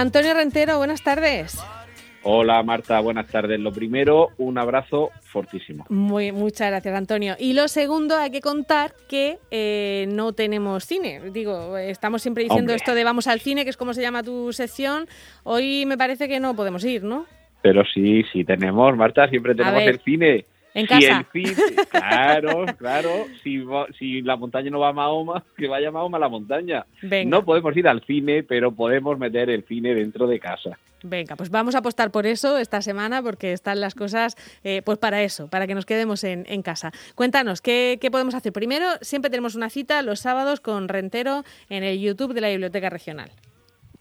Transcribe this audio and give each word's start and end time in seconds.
Antonio 0.00 0.32
Rentero, 0.32 0.78
buenas 0.78 1.02
tardes. 1.02 1.62
Hola 2.22 2.62
Marta, 2.62 2.98
buenas 3.00 3.26
tardes. 3.26 3.60
Lo 3.60 3.70
primero, 3.70 4.28
un 4.38 4.56
abrazo 4.56 5.10
fortísimo. 5.20 5.84
Muy, 5.90 6.32
muchas 6.32 6.70
gracias 6.70 6.94
Antonio. 6.94 7.34
Y 7.38 7.52
lo 7.52 7.68
segundo, 7.68 8.16
hay 8.16 8.30
que 8.30 8.40
contar 8.40 8.92
que 9.10 9.38
eh, 9.50 10.06
no 10.08 10.32
tenemos 10.32 10.84
cine. 10.84 11.20
Digo, 11.32 11.76
estamos 11.76 12.22
siempre 12.22 12.44
diciendo 12.44 12.72
esto 12.72 12.94
de 12.94 13.04
vamos 13.04 13.26
al 13.26 13.40
cine, 13.40 13.64
que 13.64 13.70
es 13.70 13.76
como 13.76 13.92
se 13.92 14.00
llama 14.00 14.22
tu 14.22 14.54
sección. 14.54 15.06
Hoy 15.44 15.84
me 15.84 15.98
parece 15.98 16.28
que 16.28 16.40
no 16.40 16.56
podemos 16.56 16.82
ir, 16.82 17.04
¿no? 17.04 17.26
Pero 17.60 17.82
sí, 17.84 18.22
sí 18.32 18.42
tenemos, 18.42 18.96
Marta, 18.96 19.28
siempre 19.28 19.54
tenemos 19.54 19.82
el 19.82 20.00
cine. 20.00 20.46
En 20.74 20.86
casa. 20.86 21.26
claro, 21.90 22.66
claro. 22.78 23.26
Si, 23.42 23.62
si, 23.98 24.22
la 24.22 24.36
montaña 24.36 24.70
no 24.70 24.80
va 24.80 24.88
a 24.88 24.92
Mahoma, 24.92 25.44
que 25.56 25.68
vaya 25.68 25.88
a 25.88 25.92
Mahoma 25.92 26.18
a 26.18 26.20
la 26.20 26.28
montaña. 26.28 26.86
No 27.26 27.44
podemos 27.44 27.76
ir 27.76 27.88
al 27.88 28.02
cine, 28.02 28.42
pero 28.42 28.72
podemos 28.72 29.18
meter 29.18 29.50
el 29.50 29.64
cine 29.64 29.94
dentro 29.94 30.26
de 30.26 30.38
casa. 30.38 30.78
Venga, 31.02 31.34
pues 31.34 31.50
vamos 31.50 31.74
a 31.74 31.78
apostar 31.78 32.10
por 32.10 32.26
eso 32.26 32.58
esta 32.58 32.82
semana, 32.82 33.22
porque 33.22 33.52
están 33.52 33.80
las 33.80 33.94
cosas 33.94 34.36
eh, 34.64 34.82
pues 34.84 34.98
para 34.98 35.22
eso, 35.22 35.48
para 35.48 35.66
que 35.66 35.74
nos 35.74 35.86
quedemos 35.86 36.24
en, 36.24 36.44
en 36.48 36.62
casa. 36.62 36.92
Cuéntanos, 37.14 37.62
¿qué, 37.62 37.98
¿qué, 38.00 38.10
podemos 38.10 38.34
hacer? 38.34 38.52
Primero, 38.52 38.86
siempre 39.00 39.30
tenemos 39.30 39.54
una 39.54 39.70
cita 39.70 40.02
los 40.02 40.20
sábados 40.20 40.60
con 40.60 40.88
Rentero 40.88 41.44
en 41.70 41.84
el 41.84 41.98
YouTube 41.98 42.34
de 42.34 42.42
la 42.42 42.50
Biblioteca 42.50 42.90
Regional. 42.90 43.30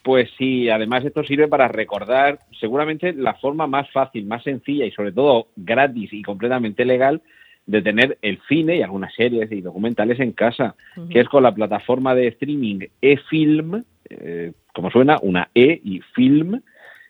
Pues 0.04 0.30
sí, 0.38 0.70
además 0.70 1.04
esto 1.04 1.24
sirve 1.24 1.48
para 1.48 1.68
recordar 1.68 2.40
seguramente 2.60 3.14
la 3.14 3.34
forma 3.34 3.68
más 3.68 3.90
fácil, 3.92 4.26
más 4.26 4.44
sencilla 4.44 4.86
y 4.86 4.92
sobre 4.92 5.12
todo 5.12 5.48
gratis 5.56 6.14
y 6.14 6.22
completamente 6.22 6.86
legal 6.86 7.22
de 7.66 7.82
tener 7.82 8.18
el 8.22 8.40
cine 8.48 8.78
y 8.78 8.82
algunas 8.82 9.14
series 9.14 9.52
y 9.52 9.62
documentales 9.62 10.20
en 10.20 10.32
casa, 10.32 10.76
que 11.12 11.20
es 11.20 11.30
con 11.30 11.44
la 11.44 11.54
plataforma 11.54 12.16
de 12.16 12.28
streaming 12.30 12.88
eFilm, 13.02 13.84
eh, 14.10 14.54
como 14.74 14.90
suena, 14.90 15.20
una 15.22 15.50
E 15.54 15.80
y 15.84 16.00
Film, 16.16 16.62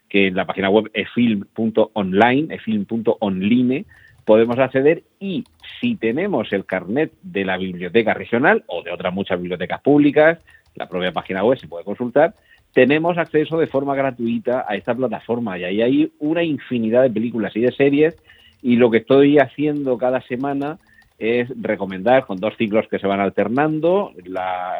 que 0.08 0.26
en 0.26 0.34
la 0.34 0.44
página 0.44 0.68
web 0.68 0.90
efilm.online, 0.92 2.54
efilm.online, 2.54 3.86
podemos 4.26 4.58
acceder 4.58 5.02
y 5.18 5.44
si 5.80 5.96
tenemos 5.96 6.52
el 6.52 6.66
carnet 6.66 7.12
de 7.22 7.44
la 7.46 7.56
biblioteca 7.56 8.12
regional 8.12 8.64
o 8.66 8.82
de 8.82 8.90
otras 8.90 9.14
muchas 9.14 9.40
bibliotecas 9.40 9.80
públicas, 9.80 10.40
la 10.74 10.88
propia 10.88 11.12
página 11.12 11.42
web 11.42 11.58
se 11.58 11.68
puede 11.68 11.84
consultar, 11.84 12.34
tenemos 12.72 13.18
acceso 13.18 13.58
de 13.58 13.66
forma 13.66 13.94
gratuita 13.94 14.64
a 14.68 14.76
esta 14.76 14.94
plataforma 14.94 15.58
y 15.58 15.64
ahí 15.64 15.82
hay 15.82 16.12
una 16.18 16.42
infinidad 16.42 17.02
de 17.02 17.10
películas 17.10 17.56
y 17.56 17.60
de 17.60 17.72
series 17.72 18.16
y 18.62 18.76
lo 18.76 18.90
que 18.90 18.98
estoy 18.98 19.38
haciendo 19.38 19.98
cada 19.98 20.20
semana 20.22 20.78
es 21.18 21.48
recomendar 21.60 22.26
con 22.26 22.38
dos 22.38 22.56
ciclos 22.56 22.86
que 22.88 22.98
se 22.98 23.06
van 23.06 23.20
alternando 23.20 24.12
la, 24.24 24.78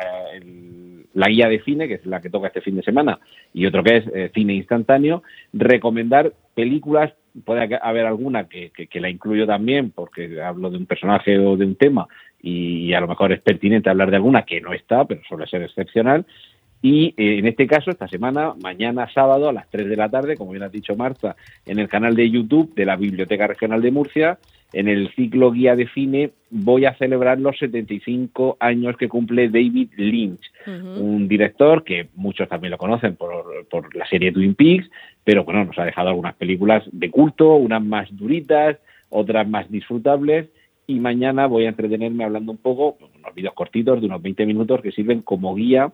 guía 1.29 1.49
de 1.49 1.63
cine, 1.63 1.87
que 1.87 1.95
es 1.95 2.07
la 2.07 2.21
que 2.21 2.31
toca 2.31 2.47
este 2.49 2.63
fin 2.63 2.77
de 2.77 2.83
semana, 2.83 3.19
y 3.53 3.67
otro 3.67 3.85
que 3.85 3.99
es 3.99 4.07
eh, 4.15 4.31
cine 4.35 4.55
instantáneo, 4.55 5.23
recomendar 5.53 6.33
películas, 6.55 7.13
puede 7.45 7.79
haber 7.81 8.07
alguna 8.07 8.49
que, 8.49 8.73
la 8.95 9.11
incluyo 9.11 9.47
también 9.47 9.91
porque 9.91 10.41
hablo 10.43 10.71
de 10.71 10.79
un 10.79 10.87
personaje 10.87 11.39
o 11.39 11.57
de 11.57 11.67
un 11.67 11.77
tema 11.77 12.09
y 12.43 12.93
a 12.95 13.01
lo 13.01 13.07
mejor 13.07 13.33
es 13.33 13.41
pertinente 13.41 13.91
hablar 13.91 14.11
de 14.11 14.17
alguna 14.17 14.43
que 14.43 14.61
no 14.61 14.73
está, 14.73 15.05
pero 15.05 15.21
suele 15.29 15.47
ser 15.47 15.63
excepcional, 15.63 16.25
y 16.83 17.15
eh, 17.17 17.39
en 17.39 17.47
este 17.47 17.67
caso, 17.67 17.91
esta 17.91 18.09
semana, 18.09 18.55
mañana 18.63 19.09
sábado 19.13 19.49
a 19.49 19.53
las 19.53 19.69
3 19.69 19.89
de 19.89 19.97
la 19.97 20.09
tarde, 20.09 20.37
como 20.37 20.53
bien 20.53 20.63
ha 20.63 20.69
dicho 20.69 20.97
Marta, 20.97 21.37
en 21.67 21.79
el 21.79 21.89
canal 21.89 22.15
de 22.15 22.31
YouTube 22.31 22.75
de 22.75 22.87
la 22.87 22.97
Biblioteca 22.97 23.47
Regional 23.47 23.83
de 23.83 23.91
Murcia, 23.91 24.39
en 24.73 24.89
el 24.89 25.13
ciclo 25.15 25.51
Guía 25.51 25.77
de 25.77 25.89
Cine, 25.89 26.31
voy 26.49 26.85
a 26.87 26.95
celebrar 26.95 27.41
los 27.41 27.59
75 27.59 28.57
años 28.61 28.97
que 28.97 29.09
cumple 29.09 29.49
David 29.49 29.91
Lynch, 29.97 30.41
un 30.67 31.27
director 31.27 31.83
que 31.83 32.09
muchos 32.15 32.49
también 32.49 32.71
lo 32.71 32.79
conocen 32.79 33.17
por, 33.17 33.67
por 33.69 33.95
la 33.97 34.07
serie 34.07 34.33
Twin 34.33 34.55
Peaks, 34.55 34.89
pero 35.25 35.45
bueno, 35.45 35.65
nos 35.65 35.79
ha 35.79 35.85
dejado 35.85 36.11
algunas 36.11 36.37
películas 36.37 36.85
de 36.93 37.11
culto, 37.11 37.57
unas 37.57 37.83
más 37.83 38.09
duritas, 38.17 38.79
otras 39.09 39.47
más 39.49 39.69
disfrutables, 39.71 40.49
y 40.87 41.01
mañana 41.01 41.47
voy 41.47 41.67
a 41.67 41.69
entretenerme 41.69 42.25
hablando 42.25 42.53
un 42.53 42.59
poco, 42.59 42.97
unos 43.01 43.35
vídeos 43.35 43.55
cortitos 43.55 44.01
de 44.01 44.07
unos 44.07 44.23
20 44.23 44.47
minutos 44.47 44.81
que 44.81 44.93
sirven 44.93 45.21
como 45.21 45.55
guía 45.57 45.93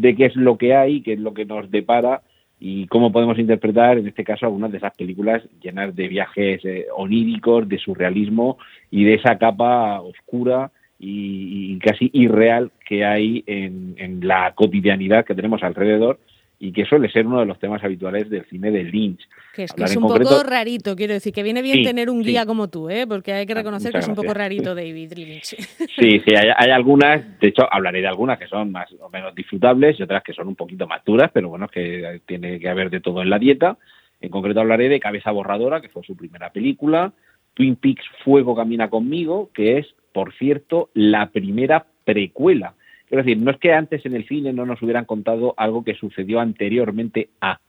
de 0.00 0.14
qué 0.14 0.26
es 0.26 0.36
lo 0.36 0.56
que 0.56 0.74
hay, 0.74 1.02
qué 1.02 1.14
es 1.14 1.18
lo 1.18 1.34
que 1.34 1.44
nos 1.44 1.70
depara 1.70 2.22
y 2.60 2.86
cómo 2.86 3.10
podemos 3.10 3.38
interpretar, 3.38 3.98
en 3.98 4.06
este 4.06 4.24
caso, 4.24 4.46
algunas 4.46 4.70
de 4.70 4.78
esas 4.78 4.94
películas 4.96 5.42
llenas 5.60 5.94
de 5.94 6.08
viajes 6.08 6.64
eh, 6.64 6.86
oníricos, 6.96 7.68
de 7.68 7.78
surrealismo 7.78 8.58
y 8.90 9.04
de 9.04 9.14
esa 9.14 9.38
capa 9.38 10.00
oscura 10.00 10.70
y, 11.00 11.78
casi 11.78 12.10
irreal 12.12 12.70
que 12.86 13.04
hay 13.04 13.44
en, 13.46 13.94
en 13.98 14.26
la 14.26 14.52
cotidianidad 14.54 15.24
que 15.24 15.34
tenemos 15.34 15.62
alrededor 15.62 16.18
y 16.60 16.72
que 16.72 16.84
suele 16.84 17.08
ser 17.10 17.26
uno 17.26 17.40
de 17.40 17.46
los 17.46 17.58
temas 17.58 17.82
habituales 17.84 18.28
del 18.28 18.44
cine 18.46 18.70
de 18.70 18.82
Lynch. 18.82 19.20
Que 19.54 19.64
es, 19.64 19.72
que 19.72 19.84
es 19.84 19.96
un 19.96 20.08
poco 20.08 20.42
rarito, 20.42 20.96
quiero 20.96 21.14
decir, 21.14 21.32
que 21.32 21.42
viene 21.42 21.62
bien 21.62 21.84
tener 21.84 22.10
un 22.10 22.22
guía 22.22 22.46
como 22.46 22.68
tú, 22.68 22.90
¿eh? 22.90 23.06
porque 23.06 23.32
hay 23.32 23.46
que 23.46 23.52
ah, 23.52 23.56
reconocer 23.56 23.92
que 23.92 23.98
es 23.98 24.08
un 24.08 24.16
poco 24.16 24.34
rarito 24.34 24.74
David 24.74 25.12
Lynch. 25.16 25.56
Sí, 25.98 26.20
sí, 26.24 26.34
hay, 26.34 26.70
algunas, 26.70 27.40
de 27.40 27.48
hecho 27.48 27.66
hablaré 27.72 28.00
de 28.00 28.06
algunas 28.06 28.38
que 28.38 28.46
son 28.46 28.70
más 28.70 28.88
o 29.00 29.08
menos 29.08 29.34
disfrutables 29.34 29.98
y 29.98 30.02
otras 30.02 30.22
que 30.22 30.32
son 30.32 30.48
un 30.48 30.54
poquito 30.54 30.86
más 30.86 31.04
duras, 31.04 31.30
pero 31.32 31.48
bueno, 31.48 31.68
que 31.68 32.20
tiene 32.26 32.58
que 32.60 32.68
haber 32.68 32.90
de 32.90 33.00
todo 33.00 33.22
en 33.22 33.30
la 33.30 33.38
dieta. 33.38 33.78
En 34.20 34.30
concreto 34.30 34.60
hablaré 34.60 34.88
de 34.88 35.00
Cabeza 35.00 35.30
Borradora, 35.30 35.80
que 35.80 35.88
fue 35.88 36.02
su 36.04 36.16
primera 36.16 36.50
película, 36.50 37.12
Twin 37.54 37.76
Peaks 37.76 38.04
Fuego 38.24 38.54
Camina 38.54 38.88
conmigo, 38.88 39.50
que 39.52 39.78
es, 39.78 39.86
por 40.12 40.32
cierto, 40.34 40.90
la 40.94 41.30
primera 41.30 41.86
precuela 42.04 42.74
es 43.10 43.16
decir, 43.16 43.38
no 43.38 43.50
es 43.50 43.58
que 43.58 43.72
antes 43.72 44.04
en 44.06 44.14
el 44.14 44.26
cine 44.26 44.52
no 44.52 44.66
nos 44.66 44.82
hubieran 44.82 45.04
contado 45.04 45.54
algo 45.56 45.84
que 45.84 45.94
sucedió 45.94 46.40
anteriormente 46.40 47.30
a, 47.40 47.60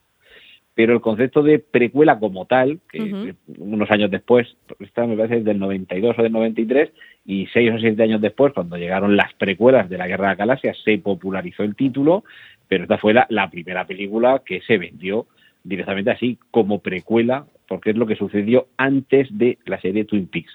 pero 0.75 0.94
el 0.94 1.01
concepto 1.01 1.44
de 1.44 1.59
precuela 1.59 2.19
como 2.19 2.45
tal, 2.45 2.79
que, 2.89 3.35
unos 3.57 3.91
años 3.91 4.09
después, 4.09 4.55
esta 4.79 5.05
me 5.05 5.17
parece 5.17 5.41
del 5.41 5.59
92 5.59 6.17
o 6.17 6.23
del 6.23 6.31
93, 6.31 6.91
y 7.25 7.47
seis 7.47 7.73
o 7.73 7.79
siete 7.79 8.03
años 8.03 8.22
después, 8.22 8.53
cuando 8.53 8.77
llegaron 8.77 9.17
las 9.17 9.33
precuelas 9.33 9.89
de 9.89 9.97
la 9.97 10.07
Guerra 10.07 10.25
de 10.25 10.31
la 10.31 10.35
Galaxia, 10.35 10.73
se 10.85 10.97
popularizó 10.97 11.63
el 11.63 11.75
título, 11.75 12.23
pero 12.67 12.83
esta 12.83 12.97
fue 12.97 13.13
la 13.13 13.50
primera 13.50 13.85
película 13.85 14.41
que 14.45 14.61
se 14.61 14.77
vendió 14.77 15.27
directamente 15.63 16.11
así, 16.11 16.38
como 16.50 16.79
precuela 16.79 17.45
porque 17.69 17.91
es 17.91 17.96
lo 17.96 18.07
que 18.07 18.16
sucedió 18.16 18.68
antes 18.78 19.28
de 19.31 19.59
la 19.66 19.80
serie 19.80 20.03
Twin 20.03 20.28
Peaks. 20.28 20.52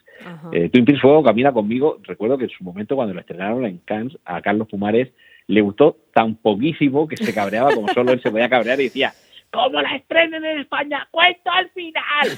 Eh, 0.52 0.68
Twin 0.68 0.84
Peaks 0.84 1.00
Fuego 1.00 1.22
camina 1.22 1.52
conmigo. 1.52 1.98
Recuerdo 2.02 2.36
que 2.36 2.44
en 2.44 2.50
su 2.50 2.64
momento, 2.64 2.96
cuando 2.96 3.14
lo 3.14 3.20
estrenaron 3.20 3.64
en 3.64 3.78
Cannes, 3.78 4.18
a 4.24 4.42
Carlos 4.42 4.68
Pumares 4.68 5.12
le 5.46 5.60
gustó 5.60 5.96
tan 6.12 6.34
poquísimo 6.34 7.06
que 7.06 7.16
se 7.16 7.32
cabreaba 7.32 7.72
como 7.74 7.88
solo 7.88 8.12
él 8.12 8.20
se 8.20 8.30
podía 8.30 8.48
cabrear 8.48 8.80
y 8.80 8.84
decía, 8.84 9.12
¿Cómo 9.52 9.80
la 9.80 9.94
estrenen 9.94 10.44
en 10.44 10.58
España? 10.58 11.06
¡Cuento 11.12 11.50
al 11.50 11.70
final! 11.70 12.28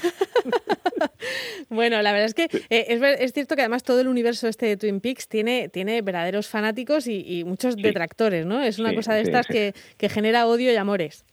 bueno, 1.69 1.99
la 2.03 2.11
verdad 2.11 2.27
es 2.27 2.35
que 2.35 2.43
eh, 2.69 2.85
es, 3.19 3.33
cierto 3.33 3.55
que 3.55 3.63
además 3.63 3.83
todo 3.83 4.01
el 4.01 4.07
universo 4.07 4.47
este 4.47 4.67
de 4.67 4.77
Twin 4.77 5.01
Peaks 5.01 5.27
tiene, 5.27 5.67
tiene 5.69 6.03
verdaderos 6.03 6.47
fanáticos 6.47 7.07
y, 7.07 7.43
muchos 7.45 7.75
detractores, 7.75 8.45
¿no? 8.45 8.61
Es 8.61 8.77
una 8.77 8.93
cosa 8.93 9.15
de 9.15 9.21
estas 9.21 9.47
que, 9.47 9.73
que 9.97 10.09
genera 10.09 10.45
odio 10.45 10.71
y 10.71 10.75
amores. 10.75 11.25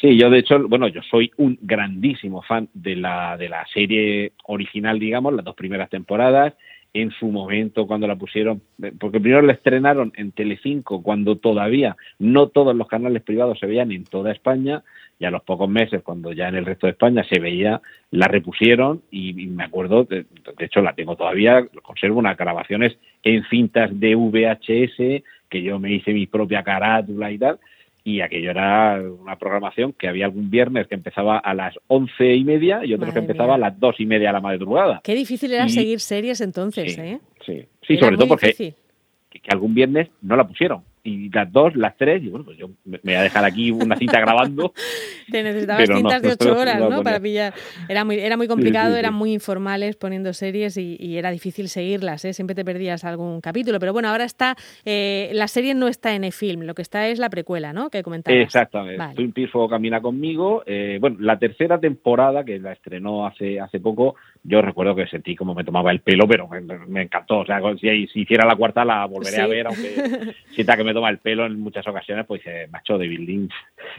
Sí, 0.00 0.18
yo 0.18 0.28
de 0.28 0.40
hecho, 0.40 0.68
bueno, 0.68 0.88
yo 0.88 1.00
soy 1.10 1.30
un 1.38 1.58
grandísimo 1.62 2.42
fan 2.42 2.68
de 2.74 2.96
la, 2.96 3.36
de 3.38 3.48
la 3.48 3.64
serie 3.72 4.32
original, 4.44 4.98
digamos, 4.98 5.32
las 5.32 5.44
dos 5.44 5.54
primeras 5.54 5.88
temporadas. 5.88 6.54
En 6.92 7.10
su 7.10 7.26
momento, 7.26 7.86
cuando 7.86 8.06
la 8.06 8.16
pusieron, 8.16 8.62
porque 8.98 9.20
primero 9.20 9.42
la 9.42 9.52
estrenaron 9.52 10.12
en 10.16 10.32
Telecinco, 10.32 11.02
cuando 11.02 11.36
todavía 11.36 11.96
no 12.18 12.48
todos 12.48 12.74
los 12.74 12.88
canales 12.88 13.22
privados 13.22 13.58
se 13.58 13.66
veían 13.66 13.92
en 13.92 14.04
toda 14.04 14.32
España, 14.32 14.82
y 15.18 15.24
a 15.24 15.30
los 15.30 15.42
pocos 15.42 15.68
meses, 15.68 16.02
cuando 16.02 16.32
ya 16.32 16.48
en 16.48 16.56
el 16.56 16.66
resto 16.66 16.86
de 16.86 16.92
España 16.92 17.24
se 17.24 17.38
veía, 17.38 17.80
la 18.10 18.28
repusieron 18.28 19.02
y, 19.10 19.32
me 19.46 19.64
acuerdo, 19.64 20.04
de, 20.04 20.24
de, 20.24 20.64
hecho 20.64 20.80
la 20.82 20.94
tengo 20.94 21.16
todavía, 21.16 21.66
conservo 21.82 22.18
unas 22.18 22.36
grabaciones 22.36 22.96
en 23.22 23.44
cintas 23.48 23.98
de 23.98 24.14
VHS, 24.14 25.22
que 25.48 25.62
yo 25.62 25.78
me 25.78 25.92
hice 25.92 26.12
mi 26.12 26.26
propia 26.26 26.62
carátula 26.62 27.30
y 27.30 27.38
tal, 27.38 27.58
y 28.06 28.20
aquello 28.20 28.52
era 28.52 29.02
una 29.02 29.36
programación 29.36 29.92
que 29.92 30.06
había 30.06 30.26
algún 30.26 30.48
viernes 30.48 30.86
que 30.86 30.94
empezaba 30.94 31.38
a 31.38 31.54
las 31.54 31.74
once 31.88 32.36
y 32.36 32.44
media 32.44 32.84
y 32.84 32.94
otro 32.94 33.12
que 33.12 33.18
empezaba 33.18 33.56
a 33.56 33.58
las 33.58 33.80
dos 33.80 33.96
y 33.98 34.06
media 34.06 34.30
a 34.30 34.32
la 34.32 34.40
madrugada. 34.40 35.00
Qué 35.02 35.16
difícil 35.16 35.52
era 35.52 35.68
seguir 35.68 35.98
series 35.98 36.40
entonces, 36.40 36.96
¿eh? 36.98 37.18
Sí, 37.44 37.66
sí 37.84 37.96
sobre 37.96 38.16
todo 38.16 38.28
porque 38.28 38.54
que 38.54 39.40
algún 39.50 39.74
viernes 39.74 40.08
no 40.22 40.36
la 40.36 40.46
pusieron 40.46 40.84
y 41.06 41.30
las 41.30 41.50
dos, 41.50 41.76
las 41.76 41.96
tres, 41.96 42.22
y 42.22 42.28
bueno, 42.28 42.44
pues 42.44 42.58
yo 42.58 42.68
me 42.84 42.98
voy 43.02 43.14
a 43.14 43.22
dejar 43.22 43.44
aquí 43.44 43.70
una 43.70 43.96
cinta 43.96 44.20
grabando. 44.20 44.72
Te 45.30 45.42
necesitabas 45.42 45.88
cintas 45.88 46.22
de 46.22 46.32
ocho 46.32 46.58
horas, 46.58 46.80
¿no? 46.80 47.02
Para 47.02 47.20
pillar. 47.20 47.54
Era 47.88 48.04
muy, 48.04 48.18
era 48.18 48.36
muy 48.36 48.48
complicado, 48.48 48.96
eran 48.96 49.14
muy 49.14 49.32
informales 49.32 49.96
poniendo 49.96 50.32
series 50.32 50.76
y, 50.76 51.16
era 51.16 51.30
difícil 51.30 51.68
seguirlas, 51.68 52.24
¿eh? 52.24 52.32
Siempre 52.32 52.54
te 52.54 52.64
perdías 52.64 53.04
algún 53.04 53.40
capítulo. 53.40 53.78
Pero 53.78 53.92
bueno, 53.92 54.08
ahora 54.08 54.24
está, 54.24 54.54
eh, 54.84 55.30
la 55.32 55.48
serie 55.48 55.74
no 55.74 55.88
está 55.88 56.14
en 56.14 56.24
e-film, 56.24 56.62
lo 56.62 56.74
que 56.74 56.82
está 56.82 57.08
es 57.08 57.18
la 57.18 57.30
precuela, 57.30 57.72
¿no? 57.72 57.88
Que 57.88 58.02
comentabas. 58.02 58.38
Exactamente. 58.40 58.98
Vale. 58.98 59.14
Twin 59.14 59.32
Peaks 59.32 59.52
Camina 59.70 60.00
conmigo. 60.00 60.62
Eh, 60.66 60.98
bueno, 61.00 61.16
la 61.20 61.38
tercera 61.38 61.78
temporada, 61.78 62.44
que 62.44 62.58
la 62.58 62.72
estrenó 62.72 63.26
hace, 63.26 63.60
hace 63.60 63.80
poco, 63.80 64.16
yo 64.48 64.62
recuerdo 64.62 64.94
que 64.94 65.06
sentí 65.06 65.34
como 65.34 65.54
me 65.54 65.64
tomaba 65.64 65.90
el 65.90 66.00
pelo, 66.00 66.26
pero 66.28 66.48
me, 66.88 67.02
encantó. 67.02 67.38
O 67.38 67.46
sea, 67.46 67.60
si, 67.80 68.06
si, 68.06 68.20
hiciera 68.20 68.46
la 68.46 68.56
cuarta 68.56 68.84
la 68.84 69.04
volveré 69.06 69.40
a 69.40 69.46
ver, 69.46 69.66
aunque 69.66 70.34
sienta 70.54 70.76
que 70.76 70.84
me 70.84 70.94
toma 70.94 71.10
el 71.10 71.18
pelo 71.18 71.46
en 71.46 71.58
muchas 71.58 71.86
ocasiones, 71.86 72.26
pues 72.26 72.42
dice, 72.44 72.68
macho, 72.68 72.96
David 72.96 73.20
Lynch, 73.20 73.52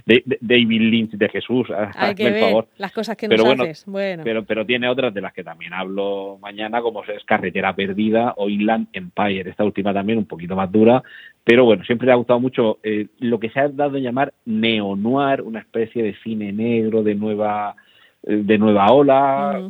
de, 0.05 0.23
David 0.39 0.81
Lynch 0.81 1.11
de 1.11 1.29
Jesús, 1.29 1.67
Hay 1.95 2.15
que 2.15 2.29
ver 2.29 2.39
favor. 2.39 2.67
las 2.77 2.91
cosas 2.91 3.17
que 3.17 3.27
nos 3.27 3.41
pero 3.41 3.63
haces. 3.63 3.85
Bueno. 3.85 4.23
Pero, 4.23 4.45
pero 4.45 4.65
tiene 4.65 4.87
otras 4.87 5.13
de 5.13 5.21
las 5.21 5.33
que 5.33 5.43
también 5.43 5.73
hablo 5.73 6.37
mañana, 6.41 6.81
como 6.81 7.03
es 7.03 7.23
Carretera 7.25 7.75
Perdida 7.75 8.33
o 8.37 8.49
Inland 8.49 8.87
Empire. 8.93 9.49
Esta 9.49 9.63
última 9.63 9.93
también 9.93 10.17
un 10.17 10.25
poquito 10.25 10.55
más 10.55 10.71
dura, 10.71 11.03
pero 11.43 11.65
bueno, 11.65 11.83
siempre 11.83 12.07
le 12.07 12.13
ha 12.13 12.15
gustado 12.15 12.39
mucho 12.39 12.79
eh, 12.83 13.07
lo 13.19 13.39
que 13.39 13.49
se 13.49 13.59
ha 13.59 13.67
dado 13.67 13.97
a 13.97 13.99
llamar 13.99 14.33
neo-noir, 14.45 15.41
una 15.41 15.59
especie 15.59 16.03
de 16.03 16.15
cine 16.23 16.53
negro 16.53 17.03
de 17.03 17.15
nueva, 17.15 17.75
eh, 18.23 18.41
de 18.43 18.57
nueva 18.57 18.91
ola 18.91 19.69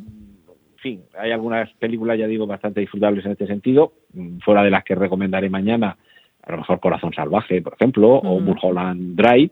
fin, 0.89 1.03
hay 1.17 1.31
algunas 1.31 1.71
películas, 1.73 2.17
ya 2.17 2.27
digo, 2.27 2.47
bastante 2.47 2.81
disfrutables 2.81 3.25
en 3.25 3.31
este 3.31 3.47
sentido, 3.47 3.93
mm, 4.13 4.39
fuera 4.39 4.63
de 4.63 4.71
las 4.71 4.83
que 4.83 4.95
recomendaré 4.95 5.49
mañana, 5.49 5.97
a 6.43 6.51
lo 6.51 6.57
mejor 6.57 6.79
Corazón 6.79 7.13
Salvaje, 7.13 7.61
por 7.61 7.73
ejemplo, 7.73 8.09
o 8.15 8.39
Mulholland 8.39 9.15
Drive, 9.15 9.51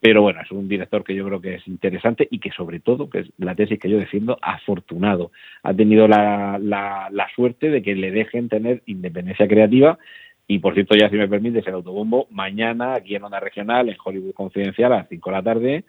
pero 0.00 0.20
bueno, 0.20 0.40
es 0.42 0.50
un 0.50 0.68
director 0.68 1.02
que 1.02 1.14
yo 1.14 1.24
creo 1.24 1.40
que 1.40 1.54
es 1.54 1.66
interesante 1.66 2.28
y 2.30 2.38
que 2.38 2.50
sobre 2.50 2.80
todo, 2.80 3.08
que 3.08 3.20
es 3.20 3.32
la 3.38 3.54
tesis 3.54 3.78
que 3.78 3.88
yo 3.88 3.98
defiendo, 3.98 4.36
afortunado. 4.42 5.30
Ha 5.62 5.72
tenido 5.72 6.06
la, 6.06 6.58
la, 6.60 7.08
la 7.10 7.26
suerte 7.34 7.70
de 7.70 7.80
que 7.80 7.94
le 7.94 8.10
dejen 8.10 8.50
tener 8.50 8.82
independencia 8.84 9.48
creativa 9.48 9.98
y 10.46 10.58
por 10.58 10.74
cierto, 10.74 10.94
ya 10.94 11.08
si 11.08 11.16
me 11.16 11.28
permites, 11.28 11.66
el 11.66 11.74
autobombo, 11.74 12.26
mañana 12.30 12.94
aquí 12.94 13.14
en 13.14 13.24
Onda 13.24 13.40
Regional, 13.40 13.88
en 13.88 13.96
Hollywood 14.02 14.34
Confidencial, 14.34 14.92
a 14.92 14.98
las 14.98 15.08
5 15.08 15.30
de 15.30 15.36
la 15.36 15.42
tarde, 15.42 15.84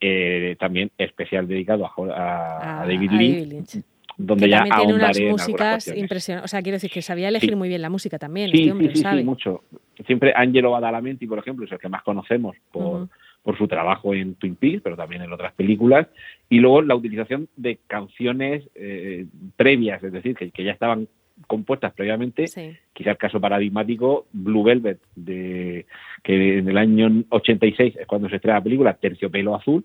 eh, 0.00 0.56
también 0.58 0.90
especial 0.96 1.46
dedicado 1.46 1.86
a, 1.86 2.84
David, 2.86 3.10
Lynch, 3.12 3.82
donde 4.16 4.48
ya 4.48 4.58
también 4.58 4.78
tiene 4.78 4.94
unas 4.94 5.20
músicas 5.20 5.88
impresionantes. 5.88 6.44
O 6.44 6.48
sea, 6.48 6.62
quiero 6.62 6.76
decir 6.76 6.90
que 6.90 7.02
sabía 7.02 7.28
elegir 7.28 7.56
muy 7.56 7.68
bien 7.68 7.82
la 7.82 7.90
música 7.90 8.18
también. 8.18 8.50
Sí, 8.50 8.68
este 8.68 8.88
sí, 8.88 9.02
sí, 9.02 9.08
sí, 9.18 9.24
mucho. 9.24 9.64
Siempre 10.06 10.32
Angelo 10.34 10.70
Badalamenti, 10.72 11.26
por 11.26 11.38
ejemplo, 11.38 11.66
es 11.66 11.72
el 11.72 11.78
que 11.78 11.88
más 11.88 12.02
conocemos 12.02 12.56
por, 12.70 13.08
por 13.42 13.58
su 13.58 13.68
trabajo 13.68 14.14
en 14.14 14.34
Twin 14.34 14.56
Peaks, 14.56 14.82
pero 14.82 14.96
también 14.96 15.22
en 15.22 15.32
otras 15.32 15.52
películas. 15.54 16.06
Y 16.48 16.60
luego 16.60 16.82
la 16.82 16.94
utilización 16.94 17.48
de 17.56 17.78
canciones 17.86 18.64
eh, 18.74 19.26
previas, 19.56 20.02
es 20.02 20.12
decir, 20.12 20.34
que, 20.36 20.50
que 20.50 20.64
ya 20.64 20.72
estaban 20.72 21.08
compuestas 21.46 21.92
previamente, 21.92 22.44
quizá 22.92 23.10
el 23.10 23.16
caso 23.16 23.40
paradigmático, 23.40 24.26
Blue 24.32 24.64
Velvet, 24.64 25.00
de, 25.14 25.86
que 26.22 26.58
en 26.58 26.68
el 26.68 26.78
año 26.78 27.24
86 27.28 27.96
es 28.00 28.06
cuando 28.06 28.28
se 28.28 28.36
estrena 28.36 28.58
la 28.58 28.64
película, 28.64 28.94
Terciopelo 28.94 29.54
Azul, 29.54 29.84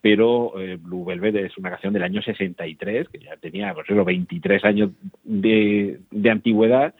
pero 0.00 0.58
eh, 0.60 0.78
Blue 0.80 1.04
Velvet 1.04 1.36
es 1.36 1.58
una 1.58 1.70
canción 1.70 1.92
del 1.92 2.02
año 2.02 2.22
63, 2.22 3.08
que 3.08 3.18
ya 3.18 3.36
tenía, 3.36 3.74
por 3.74 3.84
ejemplo, 3.84 4.04
23 4.04 4.64
años 4.64 4.90
de, 5.24 6.00
de 6.10 6.30
antigüedad, 6.30 6.94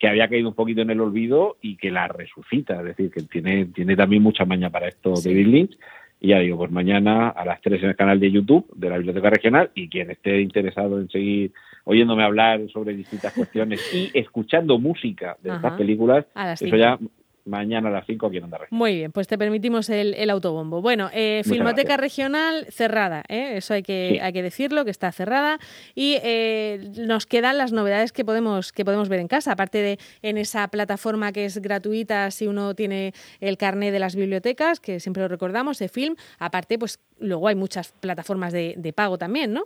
que 0.00 0.08
había 0.08 0.28
caído 0.28 0.48
un 0.48 0.54
poquito 0.54 0.80
en 0.80 0.90
el 0.90 1.00
olvido 1.00 1.58
y 1.60 1.76
que 1.76 1.90
la 1.90 2.08
resucita, 2.08 2.78
es 2.80 2.84
decir, 2.84 3.10
que 3.10 3.22
tiene, 3.22 3.66
tiene 3.66 3.94
también 3.94 4.22
mucha 4.22 4.46
maña 4.46 4.70
para 4.70 4.88
esto 4.88 5.12
David 5.22 5.46
Lynch. 5.46 5.78
Y 6.22 6.28
ya 6.28 6.38
digo, 6.38 6.56
pues 6.56 6.70
mañana 6.70 7.28
a 7.28 7.44
las 7.44 7.60
3 7.60 7.82
en 7.82 7.88
el 7.90 7.96
canal 7.96 8.18
de 8.18 8.30
YouTube 8.30 8.66
de 8.74 8.88
la 8.88 8.96
Biblioteca 8.96 9.30
Regional 9.30 9.70
y 9.74 9.88
quien 9.88 10.10
esté 10.10 10.40
interesado 10.40 10.98
en 10.98 11.10
seguir 11.10 11.52
oyéndome 11.84 12.24
hablar 12.24 12.60
sobre 12.72 12.94
distintas 12.94 13.32
cuestiones 13.32 13.80
y 13.94 14.10
escuchando 14.18 14.78
música 14.78 15.36
de 15.42 15.54
estas 15.54 15.74
películas, 15.74 16.26
eso 16.60 16.76
ya 16.76 16.98
mañana 17.44 17.88
a 17.88 17.92
las 17.92 18.06
5 18.06 18.26
aquí 18.26 18.36
en 18.38 18.44
Onda 18.44 18.58
Muy 18.70 18.94
bien, 18.94 19.12
pues 19.12 19.26
te 19.26 19.38
permitimos 19.38 19.88
el, 19.90 20.30
autobombo. 20.30 20.80
Bueno, 20.82 21.10
eh, 21.12 21.42
Filmoteca 21.44 21.96
Regional 21.96 22.66
cerrada, 22.70 23.24
¿eh? 23.28 23.56
eso 23.56 23.74
hay 23.74 23.82
que, 23.82 24.20
hay 24.22 24.32
que 24.32 24.42
decirlo, 24.42 24.84
que 24.84 24.90
está 24.90 25.12
cerrada. 25.12 25.58
Y 25.94 26.18
eh, 26.22 26.90
nos 27.06 27.26
quedan 27.26 27.58
las 27.58 27.72
novedades 27.72 28.12
que 28.12 28.24
podemos, 28.24 28.72
que 28.72 28.84
podemos 28.84 29.08
ver 29.08 29.20
en 29.20 29.28
casa, 29.28 29.52
aparte 29.52 29.78
de 29.78 29.98
en 30.22 30.38
esa 30.38 30.68
plataforma 30.68 31.32
que 31.32 31.44
es 31.44 31.58
gratuita 31.58 32.30
si 32.30 32.46
uno 32.46 32.74
tiene 32.74 33.12
el 33.40 33.56
carnet 33.56 33.92
de 33.92 33.98
las 33.98 34.14
bibliotecas, 34.14 34.80
que 34.80 35.00
siempre 35.00 35.22
lo 35.22 35.28
recordamos, 35.28 35.78
de 35.78 35.88
film. 35.88 36.16
Aparte, 36.38 36.78
pues 36.78 37.00
luego 37.18 37.48
hay 37.48 37.54
muchas 37.54 37.92
plataformas 37.92 38.52
de, 38.52 38.74
de 38.76 38.92
pago 38.92 39.18
también, 39.18 39.52
¿no? 39.52 39.64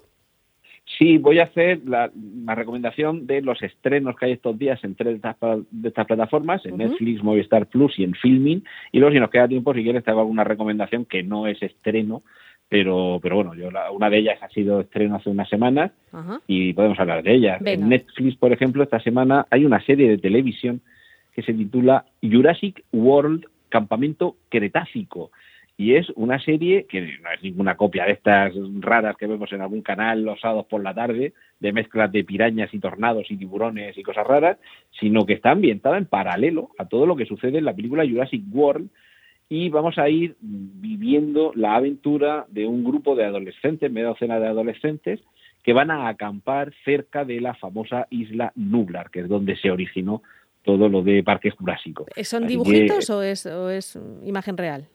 Sí, 0.99 1.19
voy 1.19 1.39
a 1.39 1.45
hacer 1.45 1.81
la, 1.87 2.11
recomendación 2.47 3.27
de 3.27 3.41
los 3.41 3.63
estrenos 3.63 4.17
que 4.17 4.27
hay 4.27 4.33
estos 4.33 4.59
días 4.59 4.83
en 4.85 4.95
tres 4.95 5.21
de 5.21 5.89
estas, 5.89 6.07
plataformas, 6.07 6.65
en 6.67 6.77
Netflix, 6.77 7.23
Movistar 7.23 7.67
Plus 7.67 7.99
y 7.99 8.05
en 8.05 8.15
Filming. 8.15 8.63
Y 8.93 8.99
luego, 8.99 9.15
si 9.15 9.21
nos 9.21 9.31
queda 9.31 9.49
tiempo, 9.49 9.73
si 9.73 9.83
quieres, 9.83 10.05
te 10.05 10.11
hago 10.11 10.21
alguna 10.21 10.45
recomendación 10.45 11.07
que 11.07 11.23
no 11.23 11.47
es 11.47 11.61
estreno, 11.63 12.23
pero, 12.69 13.19
pero 13.23 13.37
bueno, 13.37 13.55
yo 13.55 13.69
una 13.93 14.11
de 14.11 14.19
ellas 14.19 14.39
ha 14.43 14.49
sido 14.51 14.81
estreno 14.81 15.17
hace 15.17 15.31
unas 15.31 15.49
semanas 15.49 15.91
y 16.47 16.73
podemos 16.75 16.99
hablar 17.01 17.23
de 17.23 17.35
ella. 17.35 17.59
En 17.65 17.89
Netflix, 17.89 18.37
por 18.37 18.53
ejemplo, 18.53 18.83
esta 18.83 19.01
semana 19.01 19.47
hay 19.51 19.65
una 19.65 19.81
serie 19.85 20.09
de 20.09 20.19
televisión 20.19 20.81
que 21.35 21.43
se 21.43 21.55
titula 21.55 22.05
Jurassic 22.23 22.85
World 22.93 23.47
Campamento 23.69 24.37
Cretácico 24.51 25.31
y 25.77 25.97
es 25.97 26.09
una 26.15 26.39
serie 26.39 26.87
que 26.87 27.01
no 27.01 27.31
es 27.35 27.43
ninguna 27.43 27.77
copia 27.77 28.05
de 28.05 28.13
estas 28.13 28.53
raras 28.81 29.17
que 29.17 29.27
vemos 29.27 29.53
en 29.53 29.61
algún 29.61 29.83
canal 29.83 30.23
los 30.23 30.41
sábados 30.41 30.67
por 30.67 30.83
la 30.83 30.95
tarde, 30.95 31.33
de 31.59 31.73
mezclas 31.73 32.13
de 32.13 32.23
pirañas 32.23 32.73
y 32.73 32.79
tornados 32.79 33.31
y 33.31 33.37
tiburones 33.37 33.99
y 33.99 34.03
cosas 34.03 34.27
raras, 34.27 34.59
sino 35.01 35.27
que 35.27 35.33
está 35.33 35.51
ambientada 35.51 35.99
en 35.99 36.07
paralelo 36.07 36.71
a 36.79 36.87
todo 36.87 37.07
lo 37.07 37.17
que 37.17 37.27
sucede 37.27 37.59
en 37.59 37.65
la 37.65 37.75
película 37.75 38.07
Jurassic 38.07 38.45
World 38.53 38.89
y 39.49 39.69
vamos 39.69 39.99
a 39.99 40.09
ir 40.09 40.37
viviendo 40.41 41.53
la 41.55 41.75
aventura 41.75 42.47
de 42.49 42.67
un 42.67 42.85
grupo 42.85 43.17
de 43.17 43.25
adolescentes, 43.25 43.91
media 43.91 44.09
docena 44.09 44.39
de 44.39 44.47
adolescentes, 44.47 45.21
que 45.63 45.73
van 45.73 45.91
a 45.91 46.09
acampar 46.09 46.73
cerca 46.85 47.25
de 47.25 47.41
la 47.41 47.55
famosa 47.55 48.07
isla 48.11 48.53
Nublar, 48.55 49.11
que 49.11 49.21
es 49.21 49.29
donde 49.29 49.57
se 49.57 49.71
originó 49.71 50.23
todo 50.63 50.89
lo 50.89 51.03
de 51.03 51.23
Parque 51.23 51.51
Jurásico. 51.51 52.07
¿Son 52.23 52.47
dibujitos 52.47 53.11
o, 53.11 53.23
es, 53.23 53.45
o 53.47 53.71
es 53.71 53.99
imagen 54.25 54.57
real? 54.57 54.89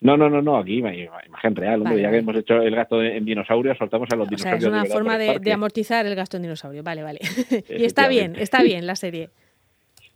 No, 0.00 0.16
no, 0.16 0.28
no, 0.28 0.42
no, 0.42 0.58
aquí 0.58 0.78
imagen 0.78 1.56
real. 1.56 1.80
Hombre, 1.80 2.02
ya 2.02 2.10
que 2.10 2.18
hemos 2.18 2.36
hecho 2.36 2.60
el 2.60 2.74
gasto 2.74 3.02
en 3.02 3.24
dinosaurios, 3.24 3.78
soltamos 3.78 4.08
a 4.12 4.16
los 4.16 4.28
dinosaurios. 4.28 4.64
es 4.64 4.68
una 4.68 4.84
forma 4.84 5.16
de, 5.16 5.52
amortizar 5.52 6.04
el 6.04 6.14
gasto 6.14 6.36
en 6.36 6.42
dinosaurios. 6.42 6.84
Vale, 6.84 7.02
vale. 7.02 7.20
y 7.68 7.84
está 7.84 8.08
bien, 8.08 8.36
está 8.36 8.62
bien 8.62 8.86
la 8.86 8.96
serie. 8.96 9.30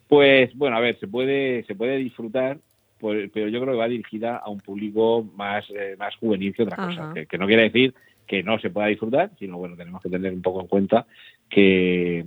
Pues 0.09 0.55
bueno, 0.55 0.77
a 0.77 0.81
ver, 0.81 0.99
se 0.99 1.07
puede, 1.07 1.65
se 1.65 1.75
puede 1.75 1.97
disfrutar, 1.97 2.59
pues, 2.99 3.31
pero 3.33 3.49
yo 3.49 3.61
creo 3.61 3.75
que 3.75 3.79
va 3.79 3.89
dirigida 3.89 4.37
a 4.37 4.51
un 4.51 4.61
público 4.61 5.27
más, 5.37 5.65
eh, 5.71 5.97
más 5.99 6.15
juvenil 6.17 6.55
que 6.55 6.63
otra 6.65 6.77
cosa. 6.77 7.15
Que, 7.29 7.39
no 7.39 7.47
quiere 7.47 7.63
decir 7.65 7.95
que 8.27 8.43
no 8.43 8.59
se 8.59 8.71
pueda 8.71 8.89
disfrutar, 8.89 9.31
sino 9.39 9.57
bueno, 9.57 9.77
tenemos 9.77 10.03
que 10.03 10.11
tener 10.11 10.33
un 10.33 10.43
poco 10.43 10.61
en 10.61 10.67
cuenta 10.67 11.07
que. 11.49 12.25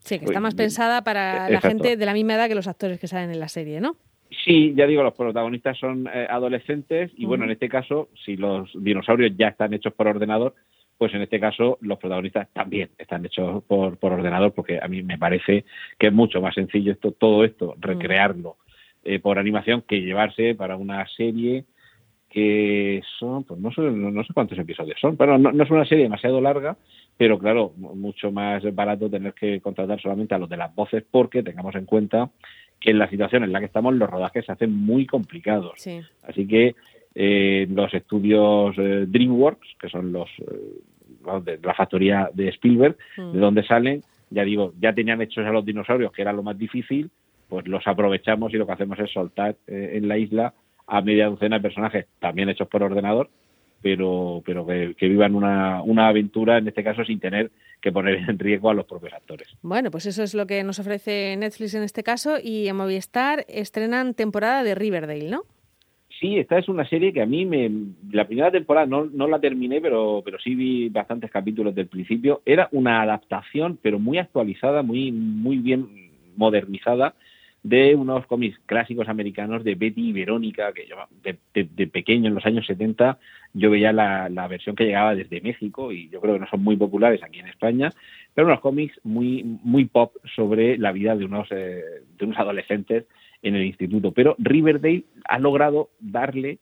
Sí, 0.00 0.18
que 0.18 0.24
está 0.24 0.32
pues, 0.32 0.40
más 0.40 0.54
pensada 0.54 1.04
para 1.04 1.48
la 1.48 1.60
gente 1.60 1.96
de 1.96 2.06
la 2.06 2.12
misma 2.12 2.34
edad 2.34 2.48
que 2.48 2.54
los 2.54 2.66
actores 2.66 2.98
que 2.98 3.06
salen 3.06 3.30
en 3.30 3.38
la 3.38 3.48
serie, 3.48 3.80
¿no? 3.80 3.96
Sí, 4.44 4.72
ya 4.74 4.86
digo, 4.86 5.02
los 5.02 5.14
protagonistas 5.14 5.78
son 5.78 6.08
eh, 6.12 6.26
adolescentes 6.28 7.10
y 7.16 7.26
bueno, 7.26 7.44
en 7.44 7.50
este 7.50 7.68
caso, 7.68 8.08
si 8.24 8.36
los 8.36 8.70
dinosaurios 8.74 9.32
ya 9.36 9.48
están 9.48 9.74
hechos 9.74 9.92
por 9.92 10.06
ordenador, 10.06 10.54
pues 10.96 11.12
en 11.14 11.22
este 11.22 11.40
caso 11.40 11.78
los 11.80 11.98
protagonistas 11.98 12.48
también 12.52 12.90
están 12.96 13.26
hechos 13.26 13.62
por, 13.64 13.98
por 13.98 14.12
ordenador 14.12 14.52
porque 14.52 14.78
a 14.80 14.88
mí 14.88 15.02
me 15.02 15.18
parece 15.18 15.64
que 15.98 16.06
es 16.06 16.12
mucho 16.12 16.40
más 16.40 16.54
sencillo 16.54 16.92
esto, 16.92 17.12
todo 17.12 17.44
esto, 17.44 17.74
recrearlo 17.78 18.56
eh, 19.04 19.18
por 19.18 19.38
animación 19.38 19.82
que 19.82 20.00
llevarse 20.00 20.54
para 20.54 20.76
una 20.76 21.06
serie 21.08 21.64
que 22.30 23.02
son, 23.18 23.44
pues 23.44 23.60
no 23.60 23.70
sé, 23.72 23.82
no 23.82 24.24
sé 24.24 24.32
cuántos 24.32 24.58
episodios 24.58 24.98
son, 24.98 25.18
pero 25.18 25.36
no, 25.36 25.52
no 25.52 25.64
es 25.64 25.70
una 25.70 25.84
serie 25.84 26.04
demasiado 26.04 26.40
larga, 26.40 26.78
pero 27.18 27.38
claro, 27.38 27.74
mucho 27.76 28.32
más 28.32 28.62
barato 28.74 29.10
tener 29.10 29.34
que 29.34 29.60
contratar 29.60 30.00
solamente 30.00 30.34
a 30.34 30.38
los 30.38 30.48
de 30.48 30.56
las 30.56 30.74
voces 30.74 31.04
porque 31.10 31.42
tengamos 31.42 31.74
en 31.74 31.84
cuenta 31.84 32.30
que 32.82 32.90
en 32.90 32.98
la 32.98 33.08
situación 33.08 33.44
en 33.44 33.52
la 33.52 33.60
que 33.60 33.66
estamos 33.66 33.94
los 33.94 34.10
rodajes 34.10 34.44
se 34.44 34.52
hacen 34.52 34.76
muy 34.76 35.06
complicados. 35.06 35.72
Así 36.26 36.46
que 36.46 36.74
eh, 37.14 37.66
los 37.70 37.92
estudios 37.94 38.76
eh, 38.78 39.06
DreamWorks, 39.06 39.76
que 39.80 39.88
son 39.88 40.12
los 40.12 40.28
eh, 40.40 41.40
de 41.44 41.58
la 41.62 41.74
factoría 41.74 42.28
de 42.34 42.48
Spielberg, 42.48 42.96
de 43.16 43.22
mm. 43.22 43.40
donde 43.40 43.64
salen, 43.64 44.02
ya 44.30 44.42
digo, 44.44 44.72
ya 44.80 44.92
tenían 44.92 45.22
hechos 45.22 45.46
a 45.46 45.50
los 45.50 45.64
dinosaurios, 45.64 46.12
que 46.12 46.22
era 46.22 46.32
lo 46.32 46.42
más 46.42 46.58
difícil, 46.58 47.10
pues 47.48 47.68
los 47.68 47.86
aprovechamos 47.86 48.52
y 48.52 48.56
lo 48.56 48.66
que 48.66 48.72
hacemos 48.72 48.98
es 48.98 49.10
soltar 49.10 49.56
en 49.66 50.08
la 50.08 50.16
isla 50.16 50.54
a 50.86 51.02
media 51.02 51.28
docena 51.28 51.56
de 51.56 51.62
personajes, 51.62 52.06
también 52.18 52.48
hechos 52.48 52.66
por 52.66 52.82
ordenador, 52.82 53.28
pero, 53.82 54.42
pero 54.46 54.64
que, 54.64 54.94
vivan 55.08 55.34
una, 55.34 55.82
una, 55.82 56.08
aventura, 56.08 56.58
en 56.58 56.68
este 56.68 56.84
caso, 56.84 57.04
sin 57.04 57.20
tener 57.20 57.50
que 57.80 57.92
poner 57.92 58.14
en 58.28 58.38
riesgo 58.38 58.70
a 58.70 58.74
los 58.74 58.86
propios 58.86 59.12
actores. 59.12 59.48
Bueno, 59.62 59.90
pues 59.90 60.06
eso 60.06 60.22
es 60.22 60.34
lo 60.34 60.46
que 60.46 60.62
nos 60.62 60.78
ofrece 60.78 61.36
Netflix 61.36 61.74
en 61.74 61.82
este 61.82 62.02
caso 62.02 62.36
y 62.42 62.68
en 62.68 62.76
Movistar 62.76 63.44
estrenan 63.48 64.14
temporada 64.14 64.62
de 64.62 64.74
Riverdale, 64.74 65.28
¿no? 65.28 65.42
Sí, 66.20 66.38
esta 66.38 66.56
es 66.56 66.68
una 66.68 66.88
serie 66.88 67.12
que 67.12 67.20
a 67.20 67.26
mí 67.26 67.44
me... 67.44 67.68
La 68.12 68.28
primera 68.28 68.52
temporada 68.52 68.86
no, 68.86 69.06
no 69.06 69.26
la 69.26 69.40
terminé, 69.40 69.80
pero, 69.80 70.22
pero 70.24 70.38
sí 70.38 70.54
vi 70.54 70.88
bastantes 70.88 71.32
capítulos 71.32 71.74
del 71.74 71.88
principio. 71.88 72.42
Era 72.46 72.68
una 72.70 73.02
adaptación, 73.02 73.76
pero 73.82 73.98
muy 73.98 74.18
actualizada, 74.18 74.82
muy, 74.82 75.10
muy 75.10 75.58
bien 75.58 76.12
modernizada 76.36 77.14
de 77.62 77.94
unos 77.94 78.26
cómics 78.26 78.58
clásicos 78.66 79.08
americanos 79.08 79.62
de 79.62 79.76
Betty 79.76 80.08
y 80.08 80.12
Verónica, 80.12 80.72
que 80.72 80.86
yo 80.86 80.96
de, 81.22 81.86
pequeño 81.86 82.28
en 82.28 82.34
los 82.34 82.44
años 82.44 82.66
70 82.66 83.18
yo 83.54 83.70
veía 83.70 83.92
la, 83.92 84.48
versión 84.48 84.74
que 84.74 84.84
llegaba 84.84 85.14
desde 85.14 85.40
México 85.40 85.92
y 85.92 86.08
yo 86.08 86.20
creo 86.20 86.34
que 86.34 86.40
no 86.40 86.48
son 86.48 86.64
muy 86.64 86.76
populares 86.76 87.22
aquí 87.22 87.38
en 87.38 87.46
España, 87.46 87.90
pero 88.34 88.48
unos 88.48 88.60
cómics 88.60 88.98
muy, 89.04 89.44
muy 89.44 89.84
pop 89.84 90.16
sobre 90.34 90.76
la 90.76 90.90
vida 90.90 91.14
de 91.14 91.24
unos, 91.24 91.48
eh, 91.52 91.82
de 92.18 92.24
unos 92.24 92.38
adolescentes 92.38 93.04
en 93.42 93.54
el 93.54 93.64
instituto. 93.64 94.12
Pero 94.12 94.34
Riverdale 94.38 95.04
ha 95.24 95.38
logrado 95.38 95.90
darle 96.00 96.58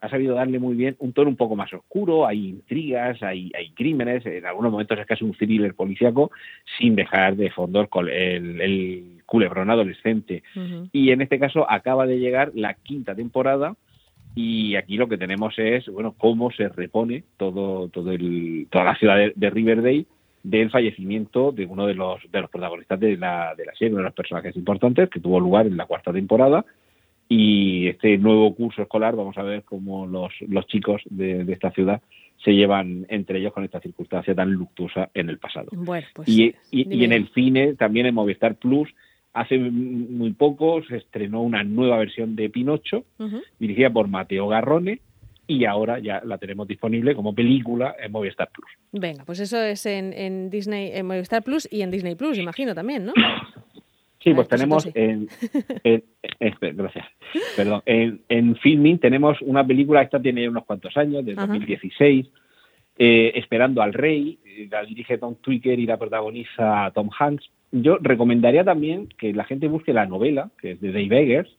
ha 0.00 0.08
sabido 0.08 0.34
darle 0.34 0.58
muy 0.58 0.74
bien 0.74 0.96
un 0.98 1.12
tono 1.12 1.28
un 1.28 1.36
poco 1.36 1.56
más 1.56 1.72
oscuro, 1.72 2.26
hay 2.26 2.48
intrigas, 2.48 3.22
hay, 3.22 3.52
hay 3.56 3.70
crímenes, 3.70 4.24
en 4.24 4.46
algunos 4.46 4.72
momentos 4.72 4.98
es 4.98 5.06
casi 5.06 5.24
un 5.24 5.32
thriller 5.32 5.74
policíaco, 5.74 6.30
sin 6.78 6.96
dejar 6.96 7.36
de 7.36 7.50
fondo 7.50 7.86
el, 8.08 8.60
el, 8.60 9.04
culebrón 9.26 9.70
adolescente. 9.70 10.42
Y 10.90 11.12
en 11.12 11.20
este 11.20 11.38
caso 11.38 11.70
acaba 11.70 12.04
de 12.04 12.18
llegar 12.18 12.50
la 12.54 12.74
quinta 12.74 13.14
temporada, 13.14 13.76
y 14.34 14.74
aquí 14.76 14.96
lo 14.96 15.08
que 15.08 15.18
tenemos 15.18 15.54
es 15.58 15.86
bueno 15.86 16.14
cómo 16.16 16.50
se 16.50 16.68
repone 16.68 17.24
todo 17.36 17.88
todo 17.88 18.12
el 18.12 18.68
toda 18.70 18.84
la 18.84 18.94
ciudad 18.96 19.16
de, 19.34 19.50
Riverdale 19.50 20.06
del 20.42 20.70
fallecimiento 20.70 21.52
de 21.52 21.66
uno 21.66 21.86
de 21.86 21.94
los 21.94 22.20
de 22.30 22.40
los 22.40 22.50
protagonistas 22.50 23.00
de 23.00 23.16
la, 23.16 23.54
de 23.56 23.66
la 23.66 23.72
serie 23.74 23.92
uno 23.92 23.98
de 23.98 24.04
los 24.04 24.14
personajes 24.14 24.56
importantes 24.56 25.10
que 25.10 25.20
tuvo 25.20 25.40
lugar 25.40 25.66
en 25.66 25.76
la 25.76 25.86
cuarta 25.86 26.12
temporada 26.12 26.64
y 27.32 27.86
este 27.86 28.18
nuevo 28.18 28.52
curso 28.56 28.82
escolar 28.82 29.14
vamos 29.14 29.38
a 29.38 29.44
ver 29.44 29.62
cómo 29.62 30.04
los, 30.04 30.32
los 30.48 30.66
chicos 30.66 31.00
de, 31.08 31.46
esta 31.52 31.70
ciudad 31.70 32.02
se 32.44 32.50
llevan 32.50 33.06
entre 33.08 33.38
ellos 33.38 33.52
con 33.52 33.62
esta 33.62 33.80
circunstancia 33.80 34.34
tan 34.34 34.50
luctuosa 34.50 35.10
en 35.14 35.30
el 35.30 35.38
pasado. 35.38 35.68
Pues 35.86 36.04
y, 36.26 36.52
y, 36.72 37.04
en 37.04 37.12
el 37.12 37.28
cine, 37.32 37.74
también 37.74 38.06
en 38.06 38.16
Movistar 38.16 38.56
Plus, 38.56 38.92
hace 39.32 39.58
muy 39.58 40.32
poco 40.32 40.82
se 40.82 40.96
estrenó 40.96 41.42
una 41.42 41.62
nueva 41.62 41.98
versión 41.98 42.34
de 42.34 42.50
Pinocho, 42.50 43.04
dirigida 43.60 43.90
por 43.90 44.08
Mateo 44.08 44.48
Garrone, 44.48 44.98
y 45.46 45.66
ahora 45.66 46.00
ya 46.00 46.22
la 46.24 46.38
tenemos 46.38 46.66
disponible 46.66 47.14
como 47.14 47.32
película 47.32 47.94
en 48.02 48.10
Movistar 48.10 48.50
Plus. 48.50 48.70
Venga, 48.90 49.24
pues 49.24 49.38
eso 49.38 49.62
es 49.62 49.86
en, 49.86 50.12
en 50.14 50.50
Disney, 50.50 50.90
en 50.94 51.06
Movistar 51.06 51.44
Plus 51.44 51.68
y 51.70 51.82
en 51.82 51.92
Disney 51.92 52.16
Plus, 52.16 52.38
imagino 52.38 52.74
también, 52.74 53.06
¿no? 53.06 53.12
Sí, 54.22 54.34
pues 54.34 54.48
tenemos 54.48 54.86
en, 54.94 55.28
gracias, 56.60 57.06
perdón, 57.56 57.82
en, 57.86 58.20
en, 58.28 58.54
filming 58.56 58.98
tenemos 58.98 59.40
una 59.40 59.66
película, 59.66 60.02
esta 60.02 60.20
tiene 60.20 60.46
unos 60.46 60.66
cuantos 60.66 60.94
años, 60.98 61.24
de 61.24 61.34
2016, 61.34 62.26
eh, 63.02 63.32
Esperando 63.36 63.80
al 63.80 63.94
Rey, 63.94 64.38
la 64.70 64.84
dirige 64.84 65.16
Tom 65.16 65.36
Twicker 65.36 65.78
y 65.78 65.86
la 65.86 65.96
protagoniza 65.96 66.90
Tom 66.94 67.08
Hanks. 67.18 67.50
Yo 67.72 67.96
recomendaría 67.98 68.62
también 68.62 69.08
que 69.16 69.32
la 69.32 69.44
gente 69.44 69.68
busque 69.68 69.94
la 69.94 70.04
novela, 70.04 70.50
que 70.60 70.72
es 70.72 70.82
de 70.82 70.92
Dave 70.92 71.22
Eggers, 71.22 71.56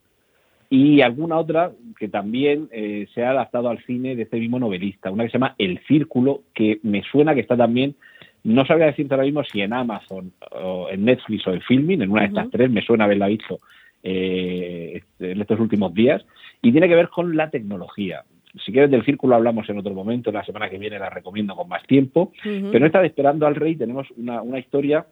y 0.69 1.01
alguna 1.01 1.39
otra 1.39 1.71
que 1.97 2.09
también 2.09 2.69
eh, 2.71 3.07
se 3.15 3.25
ha 3.25 3.31
adaptado 3.31 3.69
al 3.69 3.83
cine 3.85 4.15
de 4.15 4.21
este 4.21 4.37
mismo 4.39 4.59
novelista, 4.59 5.09
una 5.09 5.23
que 5.23 5.31
se 5.31 5.39
llama 5.39 5.55
El 5.57 5.79
Círculo, 5.87 6.43
que 6.53 6.79
me 6.83 7.01
suena 7.01 7.33
que 7.33 7.41
está 7.41 7.57
también 7.57 7.95
no 8.43 8.65
sabría 8.65 8.87
decirte 8.87 9.13
ahora 9.13 9.25
mismo 9.25 9.43
si 9.43 9.61
en 9.61 9.73
Amazon, 9.73 10.31
o 10.51 10.89
en 10.89 11.05
Netflix 11.05 11.45
o 11.47 11.53
en 11.53 11.61
Filming, 11.61 12.01
en 12.01 12.11
una 12.11 12.21
de 12.21 12.27
estas 12.27 12.49
tres, 12.49 12.69
me 12.69 12.81
suena 12.81 13.05
haberla 13.05 13.27
visto 13.27 13.59
eh, 14.03 15.01
en 15.19 15.41
estos 15.41 15.59
últimos 15.59 15.93
días, 15.93 16.25
y 16.61 16.71
tiene 16.71 16.87
que 16.87 16.95
ver 16.95 17.09
con 17.09 17.35
la 17.35 17.49
tecnología. 17.49 18.23
Si 18.65 18.71
quieres 18.71 18.91
del 18.91 19.05
círculo 19.05 19.35
hablamos 19.35 19.69
en 19.69 19.77
otro 19.77 19.93
momento, 19.93 20.31
la 20.31 20.43
semana 20.43 20.69
que 20.69 20.77
viene 20.77 20.99
la 20.99 21.09
recomiendo 21.09 21.55
con 21.55 21.69
más 21.69 21.83
tiempo, 21.83 22.33
pero 22.43 22.77
en 22.77 22.85
esta 22.85 22.99
de 22.99 23.07
Esperando 23.07 23.47
al 23.47 23.55
Rey 23.55 23.75
tenemos 23.75 24.07
una, 24.17 24.41
una 24.41 24.59
historia 24.59 25.05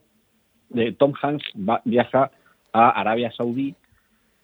de 0.70 0.92
Tom 0.92 1.14
Hanks 1.20 1.46
viaja 1.86 2.32
a 2.74 2.90
Arabia 2.90 3.32
Saudí 3.32 3.76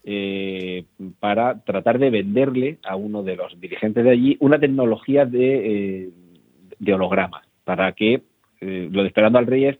eh, 0.03 0.85
para 1.19 1.63
tratar 1.63 1.99
de 1.99 2.09
venderle 2.09 2.77
a 2.83 2.95
uno 2.95 3.23
de 3.23 3.35
los 3.35 3.59
dirigentes 3.59 4.03
de 4.03 4.11
allí 4.11 4.37
una 4.39 4.59
tecnología 4.59 5.25
de, 5.25 6.03
eh, 6.03 6.09
de 6.79 6.93
hologramas 6.93 7.45
para 7.63 7.91
que 7.93 8.21
eh, 8.61 8.89
lo 8.91 9.01
de 9.01 9.07
esperando 9.07 9.39
al 9.39 9.47
rey 9.47 9.65
es 9.65 9.77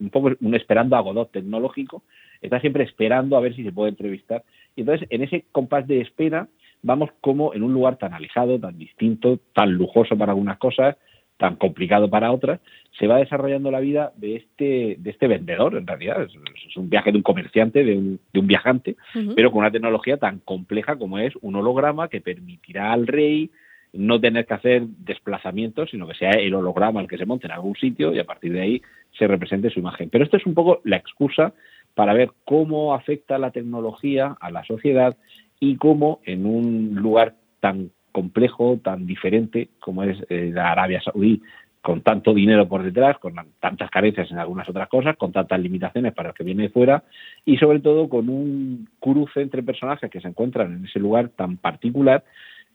un 0.00 0.10
poco 0.10 0.32
un 0.40 0.54
esperando 0.54 0.96
a 0.96 1.00
Godot 1.00 1.30
tecnológico, 1.30 2.02
está 2.40 2.60
siempre 2.60 2.84
esperando 2.84 3.36
a 3.36 3.40
ver 3.40 3.54
si 3.54 3.62
se 3.62 3.72
puede 3.72 3.90
entrevistar. 3.90 4.42
Y 4.74 4.80
entonces, 4.80 5.06
en 5.10 5.22
ese 5.22 5.44
compás 5.52 5.86
de 5.86 6.00
espera, 6.00 6.48
vamos 6.82 7.10
como 7.20 7.54
en 7.54 7.62
un 7.62 7.72
lugar 7.72 7.96
tan 7.96 8.12
alejado, 8.12 8.58
tan 8.58 8.76
distinto, 8.78 9.38
tan 9.54 9.72
lujoso 9.72 10.16
para 10.16 10.32
algunas 10.32 10.58
cosas, 10.58 10.96
tan 11.36 11.56
complicado 11.56 12.08
para 12.10 12.30
otras, 12.30 12.60
se 12.98 13.06
va 13.06 13.18
desarrollando 13.18 13.70
la 13.70 13.80
vida 13.80 14.12
de 14.16 14.36
este, 14.36 14.96
de 14.98 15.10
este 15.10 15.26
vendedor, 15.26 15.76
en 15.76 15.86
realidad. 15.86 16.22
Es, 16.22 16.76
un 16.76 16.88
viaje 16.88 17.10
de 17.10 17.18
un 17.18 17.22
comerciante, 17.22 17.84
de 17.84 17.96
un, 17.96 18.20
de 18.32 18.40
un 18.40 18.46
viajante, 18.46 18.96
pero 19.36 19.50
con 19.50 19.60
una 19.60 19.70
tecnología 19.70 20.16
tan 20.16 20.38
compleja 20.38 20.96
como 20.96 21.18
es 21.18 21.34
un 21.42 21.56
holograma 21.56 22.08
que 22.08 22.20
permitirá 22.20 22.92
al 22.92 23.06
rey 23.06 23.50
no 23.92 24.20
tener 24.20 24.46
que 24.46 24.54
hacer 24.54 24.82
desplazamientos, 24.86 25.90
sino 25.90 26.06
que 26.06 26.14
sea 26.14 26.30
el 26.30 26.54
holograma 26.54 27.00
el 27.00 27.08
que 27.08 27.18
se 27.18 27.26
monte 27.26 27.46
en 27.46 27.52
algún 27.52 27.76
sitio 27.76 28.14
y 28.14 28.18
a 28.18 28.24
partir 28.24 28.52
de 28.52 28.60
ahí 28.60 28.82
se 29.18 29.26
represente 29.26 29.70
su 29.70 29.80
imagen. 29.80 30.08
Pero 30.10 30.24
esto 30.24 30.36
es 30.36 30.46
un 30.46 30.54
poco 30.54 30.80
la 30.84 30.96
excusa 30.96 31.52
para 31.94 32.14
ver 32.14 32.30
cómo 32.44 32.94
afecta 32.94 33.38
la 33.38 33.50
tecnología 33.50 34.36
a 34.40 34.50
la 34.50 34.64
sociedad 34.64 35.16
y 35.60 35.76
cómo 35.76 36.20
en 36.24 36.46
un 36.46 36.94
lugar 36.94 37.34
tan 37.60 37.90
complejo, 38.12 38.78
tan 38.82 39.06
diferente 39.06 39.68
como 39.78 40.04
es 40.04 40.18
eh, 40.28 40.50
la 40.52 40.72
Arabia 40.72 41.02
Saudí, 41.02 41.42
con 41.82 42.02
tanto 42.02 42.32
dinero 42.32 42.68
por 42.68 42.84
detrás, 42.84 43.18
con 43.18 43.34
tantas 43.58 43.90
carencias 43.90 44.30
en 44.30 44.38
algunas 44.38 44.68
otras 44.68 44.88
cosas, 44.88 45.16
con 45.16 45.32
tantas 45.32 45.60
limitaciones 45.60 46.14
para 46.14 46.28
el 46.28 46.34
que 46.34 46.44
viene 46.44 46.64
de 46.64 46.68
fuera 46.68 47.02
y 47.44 47.56
sobre 47.56 47.80
todo 47.80 48.08
con 48.08 48.28
un 48.28 48.88
cruce 49.00 49.42
entre 49.42 49.64
personajes 49.64 50.08
que 50.08 50.20
se 50.20 50.28
encuentran 50.28 50.72
en 50.72 50.84
ese 50.84 51.00
lugar 51.00 51.30
tan 51.30 51.56
particular 51.56 52.22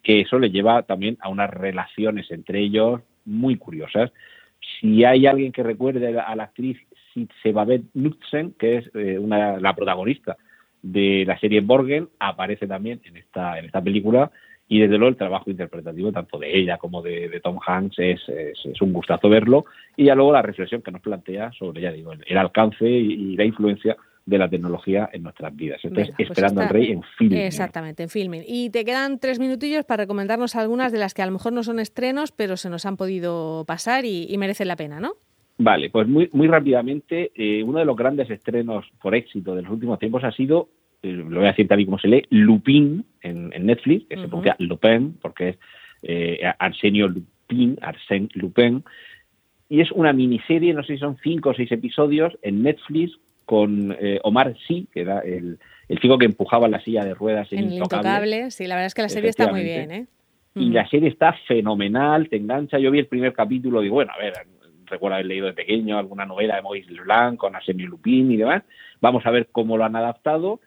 que 0.07 0.21
eso 0.21 0.39
le 0.39 0.51
lleva 0.51 0.83
también 0.83 1.17
a 1.19 1.27
unas 1.27 1.49
relaciones 1.49 2.31
entre 2.31 2.61
ellos 2.61 3.01
muy 3.25 3.57
curiosas. 3.57 4.09
Si 4.79 5.03
hay 5.03 5.27
alguien 5.27 5.51
que 5.51 5.63
recuerde 5.63 6.17
a 6.17 6.33
la 6.33 6.43
actriz 6.43 6.77
Sitsebabet 7.13 7.81
Nutzen, 7.93 8.53
que 8.57 8.77
es 8.77 8.89
eh, 8.95 9.19
una, 9.19 9.59
la 9.59 9.75
protagonista 9.75 10.37
de 10.81 11.25
la 11.27 11.37
serie 11.37 11.59
Borgen, 11.59 12.07
aparece 12.19 12.67
también 12.67 13.01
en 13.03 13.17
esta, 13.17 13.59
en 13.59 13.65
esta 13.65 13.81
película 13.81 14.31
y 14.69 14.79
desde 14.79 14.97
luego 14.97 15.09
el 15.09 15.17
trabajo 15.17 15.51
interpretativo 15.51 16.13
tanto 16.13 16.39
de 16.39 16.57
ella 16.57 16.77
como 16.77 17.01
de, 17.01 17.41
Tom 17.43 17.59
Hanks 17.67 17.99
es, 17.99 18.21
es, 18.29 18.81
un 18.81 18.93
gustazo 18.93 19.27
verlo 19.27 19.65
y 19.97 20.05
ya 20.05 20.15
luego 20.15 20.31
la 20.31 20.41
reflexión 20.41 20.81
que 20.81 20.91
nos 20.91 21.01
plantea 21.01 21.51
sobre, 21.51 21.81
ya 21.81 21.91
digo, 21.91 22.13
el, 22.13 22.37
alcance 22.37 22.87
y, 22.87 23.35
la 23.35 23.43
influencia 23.43 23.97
de 24.27 24.38
la 24.38 24.50
tecnología 24.50 25.10
en 25.13 25.24
nuestras 25.24 25.55
vidas. 25.55 25.79
Entonces, 25.84 26.13
pues 26.15 26.29
Esperando 26.29 26.62
al 26.62 26.69
Rey 26.69 26.91
en 26.91 27.01
filming. 27.17 27.39
Exactamente, 27.39 28.03
en 28.03 28.10
filming. 28.10 28.43
Y 28.46 28.69
te 28.69 28.84
quedan 28.84 29.19
tres 29.19 29.39
minutillos 29.39 29.86
para 29.86 30.03
recomendarnos 30.03 30.55
algunas 30.57 30.91
de 30.91 31.00
las 31.00 31.13
que 31.13 31.22
a 31.22 31.25
lo 31.25 31.31
mejor 31.31 31.53
no 31.53 31.63
son 31.63 31.79
estrenos, 31.79 32.34
pero 32.34 32.57
se 32.57 32.69
nos 32.69 32.86
han 32.86 32.98
podido 32.98 33.63
pasar 33.65 34.03
y, 34.03 34.36
merecen 34.38 34.67
la 34.67 34.75
pena, 34.75 35.00
¿no? 35.00 35.13
Vale, 35.57 35.89
pues 35.89 36.07
muy, 36.07 36.29
muy 36.34 36.48
rápidamente, 36.48 37.31
eh, 37.34 37.63
uno 37.63 37.79
de 37.79 37.86
los 37.86 37.96
grandes 37.96 38.29
estrenos 38.29 38.86
por 39.01 39.15
éxito 39.15 39.55
de 39.55 39.63
los 39.63 39.72
últimos 39.72 39.98
tiempos 39.98 40.24
ha 40.24 40.31
sido, 40.31 40.69
eh, 41.01 41.13
lo 41.13 41.38
voy 41.38 41.46
a 41.46 41.51
decir 41.51 41.67
tal 41.67 41.79
y 41.79 41.86
como 41.86 41.98
se 41.98 42.10
lee, 42.10 42.24
Lupin 42.29 43.05
en, 43.22 43.50
Netflix, 43.65 44.07
que 44.07 44.17
se 44.17 44.27
pronuncia 44.27 44.55
Lupin, 44.60 45.17
porque 45.22 45.50
es 45.50 45.57
eh, 46.03 46.41
Arsenio 46.60 47.07
Lupin, 47.07 47.77
Arsène 47.77 48.29
Lupin, 48.34 48.84
y 49.69 49.81
es 49.81 49.91
una 49.91 50.13
miniserie, 50.13 50.74
no 50.74 50.84
sé 50.84 50.93
si 50.93 51.00
son 51.00 51.17
cinco 51.24 51.50
o 51.50 51.53
seis 51.53 51.72
episodios, 51.72 52.38
en 52.41 52.62
Netflix 52.62 53.17
con 53.47 53.95
eh, 53.97 54.19
Omar 54.23 54.55
Sí, 54.67 54.87
que 54.93 55.01
era 55.01 55.21
el, 55.21 55.57
el, 55.87 55.99
chico 55.99 56.17
que 56.17 56.25
empujaba 56.25 56.67
la 56.67 56.81
silla 56.81 57.05
de 57.05 57.13
ruedas 57.13 57.47
en, 57.53 57.71
Intocable. 57.71 58.51
Sí, 58.51 58.67
la 58.67 58.75
verdad 58.75 58.87
es 58.87 58.93
que 58.93 59.01
la 59.01 59.09
serie 59.09 59.29
está 59.29 59.47
muy 59.49 59.63
bien, 59.63 59.91
¿eh? 59.91 60.07
Y 60.53 60.71
la 60.71 60.87
serie 60.89 61.09
está 61.09 61.33
fenomenal, 61.47 62.27
te 62.29 62.35
engancha. 62.35 62.77
Yo 62.77 62.91
vi 62.91 62.99
el 62.99 63.07
primer 63.07 63.31
capítulo 63.31 63.79
y 63.79 63.85
digo, 63.85 63.95
bueno, 63.95 64.11
a 64.13 64.17
ver, 64.17 64.33
recuerdo 64.85 65.15
haber 65.15 65.27
leído 65.27 65.45
de 65.45 65.53
pequeño 65.53 65.97
alguna 65.97 66.25
novela 66.25 66.55
de 66.55 66.63
Moïse 66.63 66.89
Leblanc 66.89 67.37
con 67.37 67.55
Arsenio 67.55 67.87
Lupin 67.87 68.31
y 68.31 68.37
demás. 68.37 68.63
Vamos 68.99 69.25
a 69.25 69.31
ver 69.31 69.47
cómo 69.51 69.77
lo 69.77 69.85
han 69.85 69.95
adaptado 69.95 70.59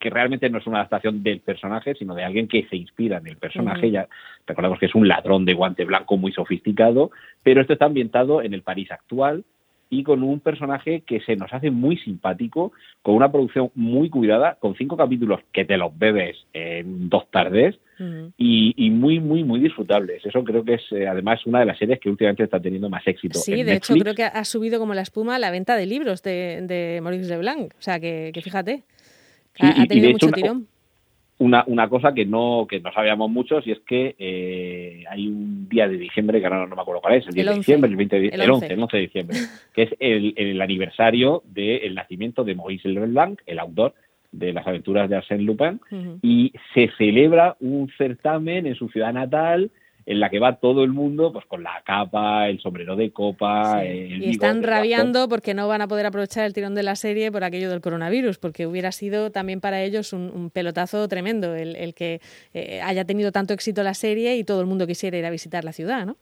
que 0.00 0.10
realmente 0.10 0.48
no 0.48 0.58
es 0.58 0.66
una 0.66 0.78
adaptación 0.78 1.22
del 1.22 1.40
personaje, 1.40 1.94
sino 1.94 2.14
de 2.14 2.24
alguien 2.24 2.48
que 2.48 2.66
se 2.68 2.76
inspira 2.76 3.18
en 3.18 3.26
el 3.26 3.36
personaje. 3.36 3.90
Ya 3.90 4.08
recordemos 4.46 4.78
que 4.78 4.86
es 4.86 4.94
un 4.94 5.06
ladrón 5.06 5.44
de 5.44 5.54
guante 5.54 5.84
blanco 5.84 6.16
muy 6.16 6.32
sofisticado, 6.32 7.10
pero 7.42 7.60
esto 7.60 7.74
está 7.74 7.86
ambientado 7.86 8.42
en 8.42 8.54
el 8.54 8.62
París 8.62 8.90
actual, 8.90 9.44
y 9.92 10.04
con 10.04 10.22
un 10.22 10.40
personaje 10.40 11.02
que 11.02 11.20
se 11.20 11.36
nos 11.36 11.52
hace 11.52 11.70
muy 11.70 11.98
simpático, 11.98 12.72
con 13.02 13.14
una 13.14 13.30
producción 13.30 13.70
muy 13.74 14.08
cuidada, 14.08 14.56
con 14.58 14.74
cinco 14.74 14.96
capítulos 14.96 15.40
que 15.52 15.66
te 15.66 15.76
los 15.76 15.96
bebes 15.98 16.34
en 16.54 17.10
dos 17.10 17.30
tardes 17.30 17.78
y, 18.38 18.90
muy, 18.90 19.20
muy, 19.20 19.44
muy 19.44 19.60
disfrutables. 19.60 20.24
Eso 20.24 20.42
creo 20.44 20.64
que 20.64 20.74
es 20.74 20.82
eh, 20.92 21.06
además 21.06 21.44
una 21.44 21.60
de 21.60 21.66
las 21.66 21.78
series 21.78 22.00
que 22.00 22.08
últimamente 22.08 22.42
está 22.42 22.58
teniendo 22.58 22.88
más 22.88 23.06
éxito. 23.06 23.38
Sí, 23.38 23.62
de 23.62 23.74
hecho 23.74 23.94
creo 23.94 24.14
que 24.14 24.24
ha 24.24 24.44
subido 24.46 24.78
como 24.78 24.94
la 24.94 25.02
espuma 25.02 25.38
la 25.38 25.50
venta 25.50 25.76
de 25.76 25.84
libros 25.84 26.22
de, 26.22 26.62
de 26.62 27.00
Maurice 27.02 27.28
Leblanc. 27.28 27.74
O 27.78 27.82
sea, 27.82 28.00
que, 28.00 28.32
fíjate, 28.42 28.84
ha, 29.60 29.86
tenido 29.86 30.10
mucho 30.10 30.30
tirón 30.30 30.68
una, 31.42 31.64
una 31.66 31.88
cosa 31.88 32.14
que 32.14 32.24
no, 32.24 32.66
que 32.68 32.78
no 32.78 32.92
sabíamos 32.92 33.28
muchos 33.28 33.66
y 33.66 33.72
es 33.72 33.80
que 33.80 34.14
eh, 34.18 35.04
hay 35.10 35.26
un 35.26 35.68
día 35.68 35.88
de 35.88 35.98
diciembre, 35.98 36.38
que 36.38 36.46
ahora 36.46 36.66
no, 36.66 36.76
me 36.76 36.80
acuerdo 36.80 37.00
cuál 37.00 37.14
es, 37.14 37.26
el 37.26 37.34
10 37.34 37.46
de 37.46 37.54
diciembre, 37.54 37.90
el, 37.90 37.96
20 37.96 38.20
de, 38.20 38.28
el, 38.28 38.50
11. 38.50 38.66
el 38.72 38.82
11 38.82 38.96
de 38.96 39.02
diciembre, 39.02 39.36
que 39.74 39.82
es 39.82 39.90
el, 39.98 40.34
el 40.36 40.60
aniversario 40.62 41.42
del 41.46 41.96
nacimiento 41.96 42.44
de 42.44 42.54
Maurice 42.54 42.88
Leblanc, 42.88 43.40
el 43.46 43.58
autor 43.58 43.94
de 44.30 44.52
las 44.52 44.66
aventuras 44.66 45.10
de 45.10 45.16
Arsène 45.16 45.44
Lupin, 45.44 45.80
y 46.22 46.52
se 46.74 46.90
celebra 46.96 47.56
un 47.60 47.90
certamen 47.98 48.66
en 48.66 48.74
su 48.76 48.88
ciudad 48.88 49.12
natal 49.12 49.70
en 50.04 50.20
la 50.20 50.30
que 50.30 50.38
va 50.38 50.56
todo 50.56 50.84
el 50.84 50.90
mundo 50.90 51.32
pues 51.32 51.44
con 51.46 51.62
la 51.62 51.82
capa, 51.84 52.48
el 52.48 52.60
sombrero 52.60 52.96
de 52.96 53.10
copa. 53.10 53.84
y 53.84 54.30
están 54.30 54.62
rabiando 54.62 55.28
porque 55.28 55.54
no 55.54 55.68
van 55.68 55.82
a 55.82 55.88
poder 55.88 56.06
aprovechar 56.06 56.44
el 56.44 56.52
tirón 56.52 56.74
de 56.74 56.82
la 56.82 56.96
serie 56.96 57.30
por 57.30 57.44
aquello 57.44 57.70
del 57.70 57.80
coronavirus, 57.80 58.38
porque 58.38 58.66
hubiera 58.66 58.92
sido 58.92 59.30
también 59.30 59.60
para 59.60 59.82
ellos 59.82 60.12
un, 60.12 60.50
pelotazo 60.52 61.06
tremendo 61.08 61.54
el, 61.54 61.94
que 61.94 62.20
eh, 62.52 62.80
haya 62.82 63.04
tenido 63.04 63.32
tanto 63.32 63.54
éxito 63.54 63.82
la 63.82 63.94
serie 63.94 64.36
y 64.36 64.44
todo 64.44 64.60
el 64.60 64.66
mundo 64.66 64.86
quisiera 64.86 65.16
ir 65.16 65.24
a 65.24 65.30
visitar 65.30 65.64
la 65.64 65.72
ciudad, 65.72 66.04
¿no? 66.04 66.16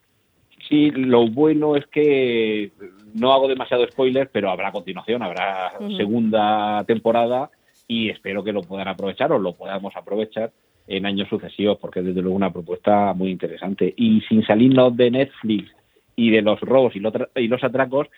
Sí, 0.68 0.90
lo 0.90 1.26
bueno 1.28 1.74
es 1.74 1.86
que 1.86 2.70
no 3.14 3.32
hago 3.32 3.48
demasiado 3.48 3.86
spoiler, 3.86 4.28
pero 4.30 4.50
habrá 4.50 4.70
continuación, 4.70 5.22
habrá 5.22 5.72
segunda 5.96 6.84
temporada 6.84 7.50
y 7.88 8.10
espero 8.10 8.44
que 8.44 8.52
lo 8.52 8.62
puedan 8.62 8.86
aprovechar 8.86 9.32
o 9.32 9.38
lo 9.38 9.54
podamos 9.54 9.96
aprovechar 9.96 10.52
en 10.86 11.06
años 11.06 11.28
sucesivos, 11.28 11.78
porque 11.80 12.00
es 12.00 12.06
desde 12.06 12.22
luego 12.22 12.36
una 12.36 12.52
propuesta 12.52 13.12
muy 13.14 13.30
interesante. 13.30 13.92
Y 13.96 14.20
sin 14.22 14.44
salirnos 14.44 14.96
de 14.96 15.10
Netflix 15.10 15.70
y 16.16 16.30
de 16.30 16.42
los 16.42 16.60
robos 16.60 16.94
y 16.96 17.00
los, 17.00 17.64
atracos, 17.64 18.08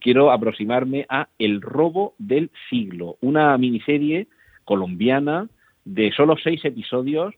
quiero 0.00 0.30
aproximarme 0.30 1.06
a 1.08 1.28
El 1.38 1.62
robo 1.62 2.14
del 2.18 2.50
siglo, 2.68 3.16
una 3.20 3.56
miniserie 3.56 4.26
colombiana 4.64 5.48
de 5.84 6.12
solo 6.12 6.36
seis 6.42 6.64
episodios 6.64 7.34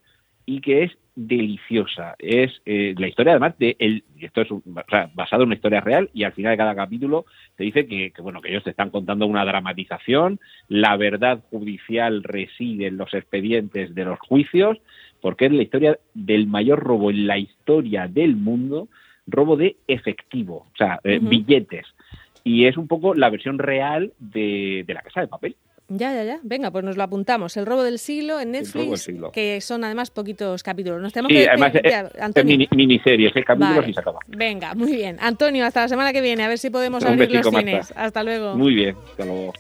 y 0.46 0.60
que 0.60 0.84
es 0.84 0.92
deliciosa. 1.18 2.14
Es 2.20 2.62
eh, 2.64 2.94
la 2.96 3.08
historia, 3.08 3.32
además, 3.32 3.58
de 3.58 3.74
el, 3.80 4.04
esto 4.20 4.42
es 4.42 4.48
basado 5.14 5.42
en 5.42 5.48
una 5.48 5.56
historia 5.56 5.80
real 5.80 6.08
y 6.14 6.22
al 6.22 6.32
final 6.32 6.52
de 6.52 6.56
cada 6.56 6.76
capítulo 6.76 7.26
te 7.56 7.64
dice 7.64 7.88
que, 7.88 8.12
bueno 8.20 8.40
que 8.40 8.50
ellos 8.50 8.62
te 8.62 8.70
están 8.70 8.90
contando 8.90 9.26
una 9.26 9.44
dramatización, 9.44 10.38
la 10.68 10.96
verdad 10.96 11.40
judicial 11.50 12.22
reside 12.22 12.86
en 12.86 12.98
los 12.98 13.12
expedientes 13.14 13.96
de 13.96 14.04
los 14.04 14.20
juicios, 14.20 14.78
porque 15.20 15.46
es 15.46 15.52
la 15.52 15.62
historia 15.62 15.98
del 16.14 16.46
mayor 16.46 16.78
robo 16.78 17.10
en 17.10 17.26
la 17.26 17.36
historia 17.36 18.06
del 18.06 18.36
mundo, 18.36 18.86
robo 19.26 19.56
de 19.56 19.76
efectivo, 19.88 20.66
o 20.72 20.76
sea, 20.76 21.00
eh, 21.02 21.18
billetes. 21.20 21.86
Y 22.44 22.66
es 22.66 22.76
un 22.76 22.86
poco 22.86 23.14
la 23.14 23.28
versión 23.28 23.58
real 23.58 24.12
de, 24.20 24.84
de 24.86 24.94
la 24.94 25.02
casa 25.02 25.20
de 25.20 25.26
papel. 25.26 25.56
Ya, 25.90 26.12
ya, 26.12 26.22
ya. 26.22 26.38
Venga, 26.42 26.70
pues 26.70 26.84
nos 26.84 26.98
lo 26.98 27.02
apuntamos. 27.02 27.56
El 27.56 27.64
robo 27.64 27.82
del 27.82 27.98
siglo 27.98 28.40
en 28.40 28.52
Netflix, 28.52 29.10
que 29.32 29.60
son 29.62 29.84
además 29.84 30.10
poquitos 30.10 30.62
capítulos. 30.62 31.00
Nos 31.00 31.14
tenemos 31.14 31.32
sí, 31.32 31.38
que 31.38 31.48
además 31.48 31.72
es, 31.74 32.44
mini, 32.44 32.68
miniserie, 32.70 33.30
seis 33.32 33.46
capítulos 33.46 33.88
y 33.88 33.94
se 33.94 34.00
acaba. 34.00 34.18
Venga, 34.26 34.74
muy 34.74 34.94
bien. 34.94 35.16
Antonio, 35.20 35.64
hasta 35.64 35.80
la 35.80 35.88
semana 35.88 36.12
que 36.12 36.20
viene, 36.20 36.44
a 36.44 36.48
ver 36.48 36.58
si 36.58 36.68
podemos 36.68 37.02
abrir 37.04 37.30
los 37.32 37.46
cines. 37.46 37.92
Hasta 37.96 38.22
luego. 38.22 38.54
Muy 38.54 38.74
bien, 38.74 38.96
hasta 39.10 39.24
luego. 39.24 39.54